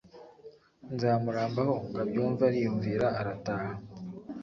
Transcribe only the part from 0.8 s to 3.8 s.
nzamurambaho ngo abyumve ariyumvira, arataha